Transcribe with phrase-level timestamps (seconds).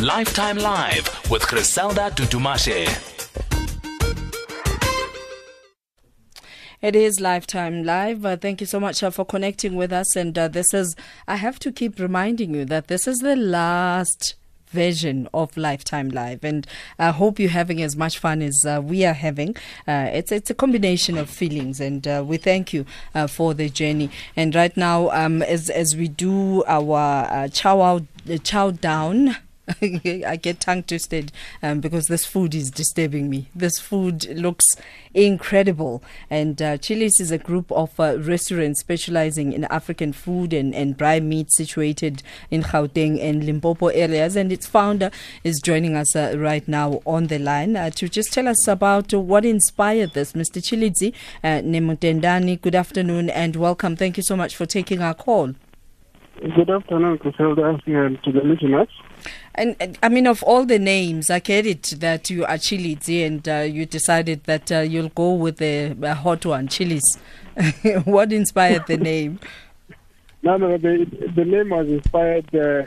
[0.00, 2.88] Lifetime Live with Griselda Tutumashe.
[6.80, 8.24] It is Lifetime Live.
[8.24, 10.16] Uh, thank you so much uh, for connecting with us.
[10.16, 10.96] And uh, this is,
[11.28, 14.36] I have to keep reminding you that this is the last
[14.70, 16.66] version of Lifetime Live, and
[16.98, 19.54] I hope you're having as much fun as uh, we are having.
[19.86, 23.68] Uh, it's it's a combination of feelings, and uh, we thank you uh, for the
[23.68, 24.10] journey.
[24.34, 28.04] And right now, um, as as we do our uh, chow out,
[28.44, 29.36] chow down.
[30.26, 33.48] I get tongue twisted um, because this food is disturbing me.
[33.54, 34.64] This food looks
[35.14, 36.02] incredible.
[36.28, 40.96] And uh, Tshili's is a group of uh, restaurants specializing in African food and, and
[40.96, 44.36] braai meat situated in Gauteng and Limpopo areas.
[44.36, 45.10] And its founder
[45.44, 49.12] is joining us uh, right now on the line uh, to just tell us about
[49.12, 50.32] what inspired this.
[50.32, 50.62] Mr.
[50.62, 53.96] Tshilidzi uh, Nemutandani, good afternoon and welcome.
[53.96, 55.54] Thank you so much for taking our call.
[56.40, 58.88] Good afternoon, Griselda, and to the listeners.
[59.54, 63.26] And, and, I mean, of all the names, I get it that you are Tshilidzi
[63.26, 67.18] and uh, you decided that uh, you'll go with the uh, hot one, Chili's.
[68.04, 69.40] what inspired the name?
[70.42, 71.04] No, no, the,
[71.36, 72.86] the name was inspired uh,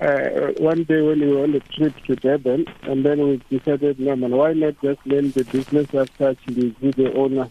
[0.00, 3.98] uh, one day when we were on a trip to Durban, and then we decided,
[3.98, 7.50] no, man, why not just name the business after Tshilidzi, the owner?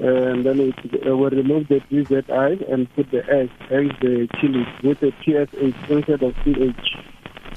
[0.00, 0.74] And then we,
[1.06, 5.88] uh, we remove the DZI and put the S, hence the Tshili's, with the TSH
[5.88, 7.10] instead of CH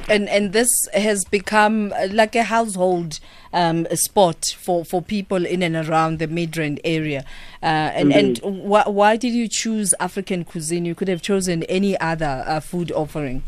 [0.09, 3.19] and and this has become like a household
[3.53, 7.23] um, spot for, for people in and around the Midrand area.
[7.61, 8.45] Uh, and mm-hmm.
[8.45, 10.85] and wh- why did you choose African cuisine?
[10.85, 13.43] You could have chosen any other uh, food offering.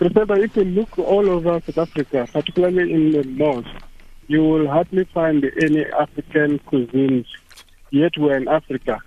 [0.00, 3.66] Remember, if you look all over South Africa, particularly in the north,
[4.28, 7.26] you will hardly find any African cuisines.
[7.90, 9.00] Yet we're in Africa.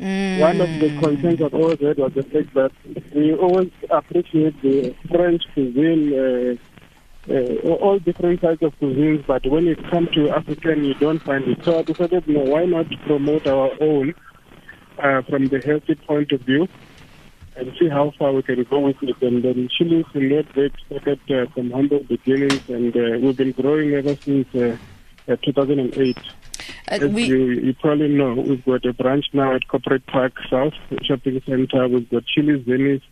[0.00, 0.40] Mm.
[0.40, 2.72] One of the concerns I've always had was the fact that
[3.14, 9.66] we always appreciate the French cuisine, uh, uh, all different types of cuisines, but when
[9.66, 11.64] it comes to African, you don't find it.
[11.64, 14.14] So I decided, no, why not promote our own
[14.98, 16.68] uh, from the healthy point of view
[17.56, 19.16] and see how far we can go with it.
[19.22, 23.52] And then Tshili's in that way started uh, from humble beginnings, and uh, we've been
[23.52, 24.76] growing ever since uh,
[25.42, 26.16] 2008.
[26.88, 30.34] Uh, As we, you, you, probably know, we've got a branch now at Corporate Park
[30.48, 31.88] South Shopping Center.
[31.88, 33.02] We've got Tshili's Zenith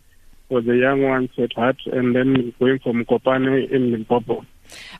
[0.49, 4.45] for the young ones at Hart, and then going from Kopane in Limpopo.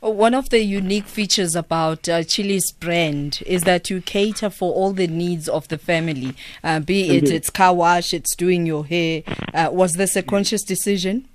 [0.01, 4.91] One of the unique features about uh, Tshili's brand is that you cater for all
[4.91, 9.23] the needs of the family, uh, be it it's car wash, it's doing your hair.
[9.53, 11.27] Uh, was this a conscious decision?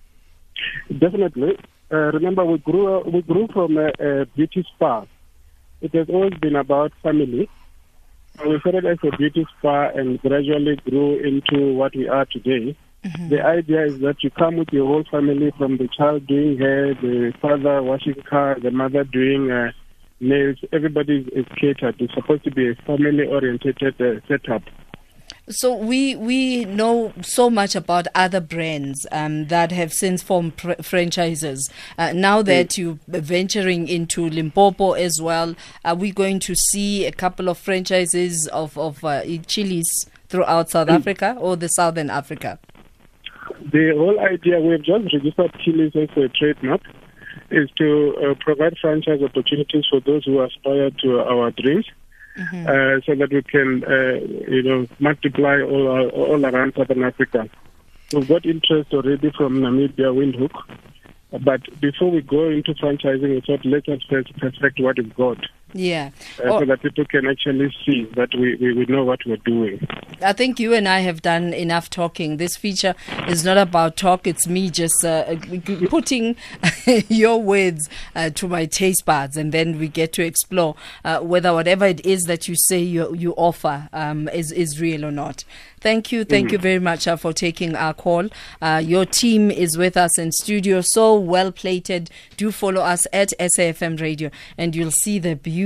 [0.99, 1.59] Definitely.
[1.93, 5.05] Uh, remember, we grew we grew from a, a beauty spa
[5.81, 7.49] it has always been about family.
[8.45, 12.77] We started as a beauty spa and gradually grew into what we are today.
[13.05, 13.29] Mm-hmm.
[13.31, 16.95] The idea is that you come with your whole family from the child doing hair,
[16.95, 19.73] the father washing car, the mother doing uh,
[20.21, 20.59] nails.
[20.73, 21.97] Everybody is catered.
[21.99, 24.63] It's supposed to be a family oriented uh, setup.
[25.49, 30.83] So we we know so much about other brands um, that have since formed pr-
[30.83, 31.71] franchises.
[31.99, 32.79] Uh, now that mm.
[32.79, 38.47] you're venturing into Limpopo as well, are we going to see a couple of franchises
[38.49, 40.95] of of uh, Tshili's throughout South mm.
[40.95, 42.59] Africa or the Southern Africa?
[43.73, 46.83] The whole idea we've just registered Tshili's as a trademark
[47.51, 51.87] is to uh, provide franchise opportunities for those who aspire to our dreams
[52.41, 52.67] mm-hmm.
[52.67, 57.49] uh, so that we can, uh, you know, multiply all, all around Southern Africa.
[58.13, 60.51] We've got interest already from Namibia, Windhoek.
[61.45, 65.39] But before we go into franchising, we thought let us first perfect what we've got.
[65.73, 66.11] Yeah.
[66.39, 66.61] Uh, oh.
[66.61, 69.87] So that people can actually see that we, we, we know what we're doing.
[70.23, 72.37] I think you and I have done enough talking.
[72.39, 72.95] This feature
[73.29, 75.37] is not about talk, it's me just uh,
[75.89, 76.37] putting
[77.09, 81.53] your words uh, to my taste buds, and then we get to explore uh, whether
[81.53, 85.45] whatever it is that you say you, you offer um, is, is real or not.
[85.81, 86.25] Thank you.
[86.25, 86.53] Thank mm.
[86.53, 88.29] you very much uh, for taking our call.
[88.61, 92.11] Uh, your team is with us in studio, so well plated.
[92.37, 95.60] Do follow us at SAFM Radio, and you'll see the beauty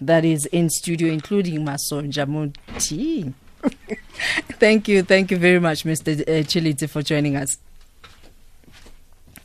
[0.00, 3.34] that is in studio, including Masonja Muti.
[4.58, 5.02] thank you.
[5.02, 6.20] Thank you very much, Mr.
[6.22, 7.58] Uh, Tshilidzi, for joining us.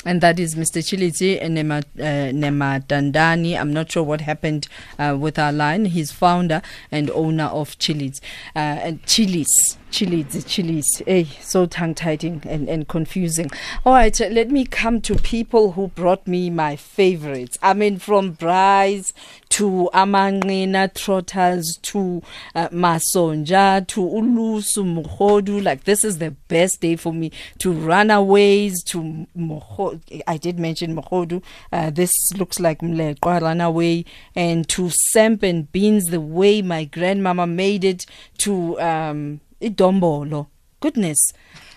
[0.06, 0.84] And that is Mr.
[0.84, 3.60] Tshilidzi Nema, uh, Nema Dandani.
[3.60, 4.68] I'm not sure what happened
[5.00, 5.86] uh, with our line.
[5.86, 6.62] He's founder
[6.92, 8.22] and owner of Tshili's
[8.56, 11.02] uh, and Chili's chili, the chilies.
[11.08, 13.50] Hey, so tongue-tied and, and confusing.
[13.86, 17.58] All right, let me come to people who brought me my favorites.
[17.62, 19.14] I mean, from Bryce
[19.50, 22.22] to Amangina Trotters to
[22.56, 25.64] uh, Masonja to Ulusu Muhodu.
[25.64, 30.02] Like, this is the best day for me to runaways to Moho.
[30.28, 31.42] I did mention Mohodu.
[31.72, 34.04] Uh, this looks like Mlekwa runaway.
[34.36, 38.06] And to Samp and Beans, the way my grandmama made it
[38.40, 40.48] to um, Idombolo.
[40.80, 41.18] Goodness.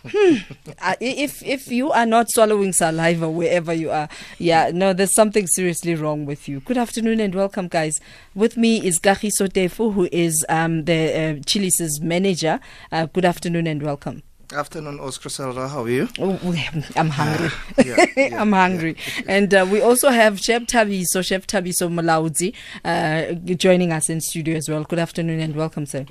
[0.06, 0.36] Hmm.
[0.80, 4.08] Uh, if if you are not swallowing saliva wherever you are,
[4.38, 6.60] yeah, no, there's something seriously wrong with you.
[6.60, 8.00] Good afternoon and welcome, guys.
[8.34, 12.60] With me is Kagiso Tefu, who is um, the uh, Chili's manager.
[12.92, 14.22] Uh, good afternoon and welcome.
[14.52, 15.68] Afternoon, Oscar Salva.
[15.68, 16.08] How are you?
[16.18, 16.38] Oh,
[16.96, 17.50] I'm hungry.
[17.84, 18.96] Yeah, yeah, I'm hungry.
[19.26, 22.54] And uh, we also have Chef Thabiso, Chef Thabiso Mulaudzi,
[22.84, 24.84] uh, joining us in studio as well.
[24.84, 26.06] Good afternoon and welcome, sir.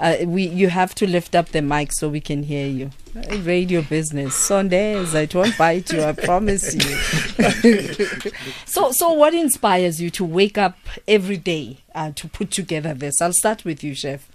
[0.00, 2.90] Uh, we you have to lift up the mic so we can hear you.
[3.42, 4.34] Radio business.
[4.34, 6.02] Sundays, it won't bite you.
[6.02, 6.80] I promise you.
[8.66, 10.76] so, so what inspires you to wake up
[11.06, 13.22] every day uh, to put together this?
[13.22, 14.28] I'll start with you, chef.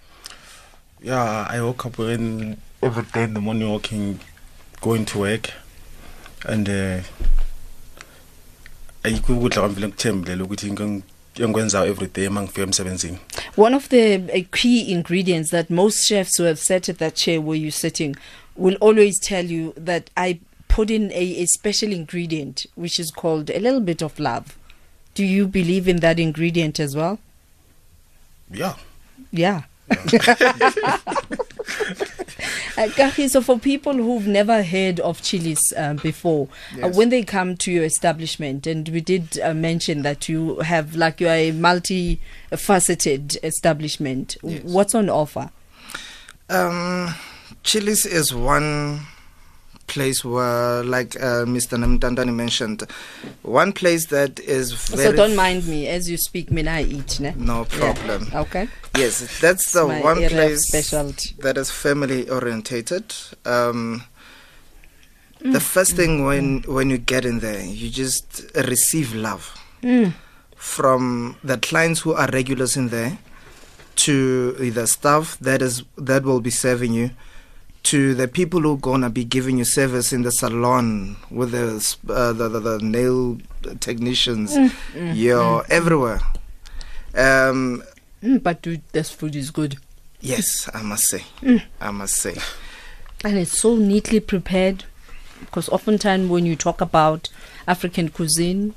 [1.01, 4.19] Yeah, I woke up in every day in the morning, walking,
[4.79, 5.51] going to work,
[6.45, 7.01] and uh,
[9.03, 11.01] ayikho ukudla vele ngikuthembile ukuthi ngik-
[11.35, 13.17] engikwenzayo every day uma ngifika emsebenzini
[13.59, 17.41] One of the uh, key ingredients that most chefs who have sat at that chair
[17.41, 18.15] where you're sitting
[18.55, 20.39] will always tell you that I
[20.69, 24.57] put in a, a special ingredient which is called a little bit of love.
[25.13, 27.19] Do you believe in that ingredient as well?
[28.49, 28.75] yeah
[29.29, 29.63] Yeah.
[32.79, 36.47] Uh, so for people who've never heard of chilies um, before,
[36.81, 40.95] uh, when they come to your establishment, and we did uh, mention that you have
[40.95, 44.37] like you are a multi-faceted establishment.
[44.43, 44.63] Yes.
[44.63, 45.51] What's on offer?
[46.49, 47.13] Um,
[47.63, 49.01] Chili's is one
[49.89, 51.77] place where, like uh, Mr.
[51.77, 52.83] Namtandani mentioned,
[53.43, 55.03] one place that is very.
[55.03, 56.51] so don't mind me as you speak.
[56.51, 57.19] Me, I eat.
[57.19, 57.33] Ne?
[57.35, 58.27] No problem.
[58.31, 58.41] Yeah.
[58.41, 58.67] Okay.
[58.97, 61.35] Yes, that's the one place specialty.
[61.39, 63.13] that is family orientated.
[63.45, 64.03] Um,
[65.41, 65.53] Mm.
[65.53, 70.11] The first thing when when you get in there, you just receive love Mm.
[70.57, 73.17] from the clients who are regulars in there,
[74.03, 77.11] to the staff that is that will be serving you,
[77.83, 81.75] to the people who are gonna be giving you service in the salon with the
[82.13, 83.37] uh, the, the, the nail
[83.79, 85.15] technicians, Mm.
[85.15, 86.21] you're everywhere.
[87.15, 87.83] Um,
[88.21, 89.77] Mm, but dude, this food is good,
[90.19, 91.23] Yes, I must say.
[91.41, 91.63] Mm.
[91.79, 92.35] I must say.
[93.23, 94.83] and it's so neatly prepared.
[95.39, 97.29] Because oftentimes when you talk about
[97.65, 98.75] African cuisine,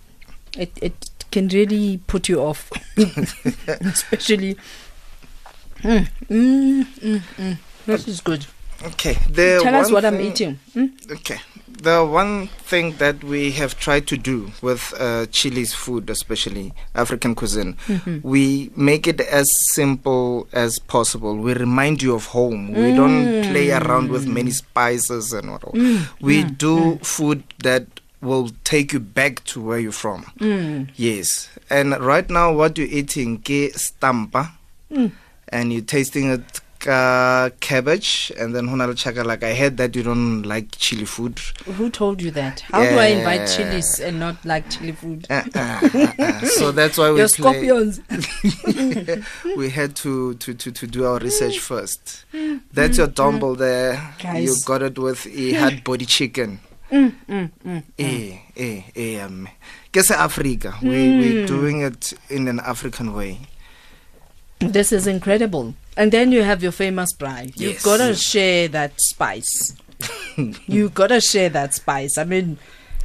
[0.56, 2.70] it it can really put you off,
[3.66, 4.56] especially.
[5.82, 7.56] Mm, mm, mm, mm.
[7.87, 8.46] This is good.
[8.87, 9.14] Okay.
[9.31, 10.58] The Tell us what I'm eating.
[10.75, 11.11] Mm?
[11.12, 11.38] Okay.
[11.69, 17.34] The one thing that we have tried to do with uh, Tshili's food, especially African
[17.34, 18.19] cuisine, Mm-hmm.
[18.23, 21.37] we make it as simple as possible.
[21.37, 22.73] We remind you of home.
[22.73, 25.62] We don't play around with many spices and what.
[25.62, 26.06] Mm.
[26.20, 27.87] We do food that
[28.20, 30.23] will take you back to where you're from.
[30.38, 30.90] Mm.
[30.94, 31.49] Yes.
[31.69, 34.52] And right now, what you're eating, ke stampa,
[34.93, 35.11] Mm.
[35.49, 36.61] and you're tasting it.
[36.87, 41.38] Uh, cabbage and then honal chaka like I heard that you don't like chili food.
[41.64, 42.61] Who told you that?
[42.61, 45.26] How do I invite chilies and not like chili food?
[45.31, 46.40] Uh, uh, uh, uh.
[46.46, 48.00] so that's why we Your scorpions.
[49.56, 52.25] we had to, to, to, to do our research first.
[52.73, 54.14] That's your dumble there.
[54.19, 54.44] Guys.
[54.44, 56.61] You got it with a hard body chicken.
[56.90, 57.82] Mm, mm, mm.
[57.99, 59.48] Eh, eh, eh, um,
[59.93, 60.74] guess Africa.
[60.82, 63.39] We, we're doing it in an African way.
[64.58, 65.74] This is incredible.
[65.96, 67.46] And then you have your famous braai.
[67.56, 67.84] You've Yes.
[67.84, 69.75] got to share that spice.
[70.67, 72.17] you got to share that spice.
[72.19, 72.58] I mean,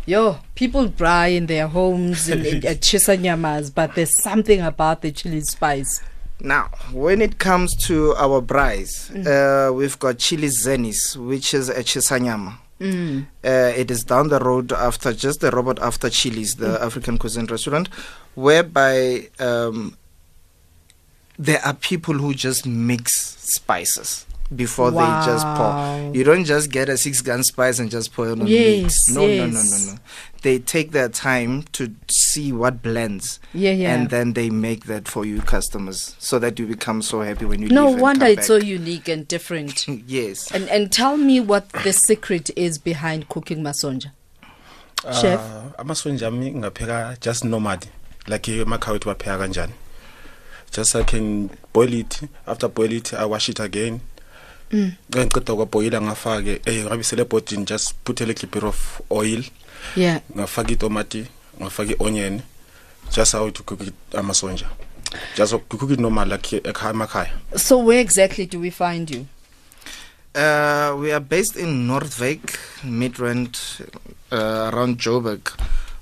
[0.05, 5.11] yo, people braai in their homes in, in, at Shisanyamas, but there's something about the
[5.11, 6.01] chili spice.
[6.39, 11.83] Now, when it comes to our braais, uh, we've got Chili Zenis, which is a
[11.83, 12.55] shisanyama.
[12.79, 13.25] Mm.
[13.43, 17.47] Uh, it is down the road after just the robot after Tshili's, the African cuisine
[17.47, 17.89] restaurant,
[18.35, 19.97] whereby um,
[21.39, 24.25] there are people who just mix spices
[24.55, 26.11] before they just pour.
[26.13, 29.09] You don't just get a six gun spice and just pour it on Yes, mix.
[29.09, 29.99] No, no, no, no, no.
[30.43, 33.39] They take their time to see what blends.
[33.53, 33.93] Yeah, yeah.
[33.93, 37.61] And then they make that for you customers so that you become so happy when
[37.61, 39.87] you no leave and wonder come it's so unique and different.
[40.07, 40.51] yes.
[40.51, 44.11] and and tell me what the secret is behind cooking masonja.
[45.21, 45.39] Chef?
[45.39, 47.87] Uh, amasonja ami ngapheka just nomad
[48.27, 49.73] like emakhaya wethu bapheka kanjani
[50.71, 52.21] just i can boil it.
[52.47, 53.99] After boil it i wash it again.
[54.73, 59.43] Ngiceda kwaboyila ngafake eh ngabisele ebhodini just put a little bit of oil.
[59.95, 60.21] Yeah.
[60.35, 61.25] ngafaka itomati
[61.61, 62.41] ngafaka i-onion
[63.15, 64.67] just how to cook it amasonja.
[65.35, 67.31] Just to cook it normal like ekhaya emakhaya.
[67.55, 69.27] So where exactly do we find you?
[70.35, 73.81] Uh, we are based in Noordwyk, Midrand,
[74.31, 75.49] uh, around Joburg,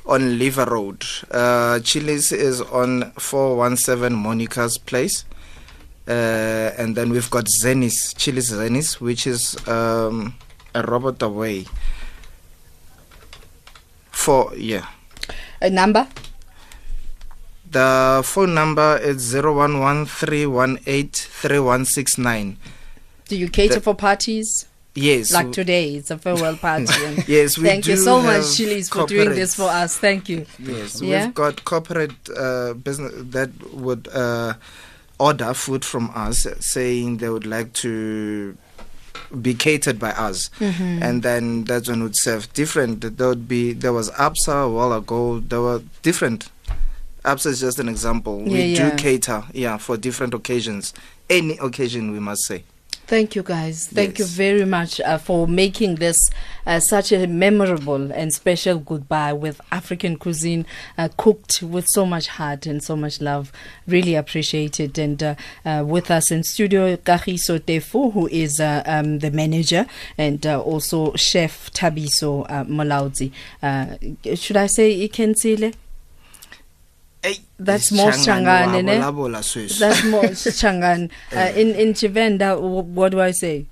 [0.05, 1.03] on Liver Road.
[1.31, 5.25] Uh, Tshili's is on 417 Monica's Place.
[6.07, 10.35] Uh, and then we've got Zenis, Tshili's Zenis, which is um,
[10.75, 11.65] a robot away.
[14.11, 14.85] For, yeah.
[15.61, 16.07] A number?
[17.71, 20.05] The phone number is 011
[23.27, 24.67] Do you cater The- for parties?
[24.95, 25.33] Yes.
[25.33, 26.85] Like today, it's a farewell party.
[27.27, 29.97] Yes, we Thank you so much, Tshili's, for doing this for us.
[29.97, 30.45] Thank you.
[30.57, 31.25] Yes, Yeah?
[31.25, 34.53] we've got corporate uh, business that would uh,
[35.19, 38.55] order food from us, saying they would like to
[39.41, 41.03] be catered by us, Mm-hmm.
[41.03, 43.17] and then that's when would serve different.
[43.17, 45.39] There would be there was APSA a while ago.
[45.41, 46.47] There were different.
[47.25, 48.39] APSA is just an example.
[48.39, 48.89] we Yeah, yeah.
[48.91, 50.93] do cater, yeah, for different occasions.
[51.29, 52.63] Any occasion, we must say.
[53.07, 53.85] Thank you, guys.
[53.87, 56.17] Thank you very much uh, for making this
[56.65, 60.65] uh, such a memorable and special goodbye with African cuisine
[60.97, 63.51] uh, cooked with so much heart and so much love.
[63.85, 64.97] Really appreciate it.
[64.97, 69.85] And uh, uh, with us in studio, Kagiso Tefu, who is uh, um, the manager,
[70.17, 73.31] and uh, also Chef Thabiso uh, Mulaudzi.
[73.61, 75.75] Uh, should I say Ikensile?
[77.59, 78.99] That's more Changane, ne?
[79.79, 81.09] That's more Changan.
[81.33, 83.65] Uh, in in Tshivenda, what do I say?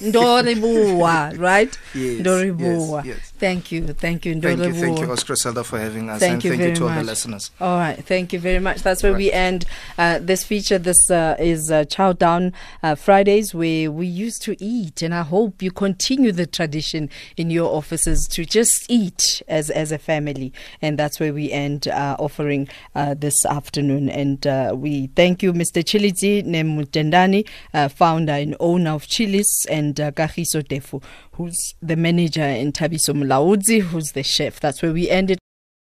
[0.00, 1.78] Ndoribuwa, right?
[1.94, 3.04] Yes, Ndoribuwa.
[3.04, 3.29] yes, yes.
[3.40, 6.44] Thank you, thank you, Thank you, thank you, Oscar Selda, for having us, Thank and
[6.44, 7.06] you thank very you to all the much.
[7.06, 7.50] listeners.
[7.58, 8.82] All right, thank you very much.
[8.82, 9.64] That's where we end
[9.96, 10.78] uh, this feature.
[10.78, 15.22] This uh, is uh, Chow Down uh, Fridays, where we used to eat, and I
[15.22, 20.52] hope you continue the tradition in your offices to just eat as as a family.
[20.82, 24.10] And that's where we end uh, offering uh, this afternoon.
[24.10, 25.82] And uh, we thank you, Mr.
[25.82, 32.42] Tshilidzi Nemutandani, uh, founder and owner of Tshili's, and uh, Kagiso Tefu, who's the manager,
[32.42, 34.58] and Thabiso Mulaudzi, who's the chef.
[34.58, 35.38] That's where we ended.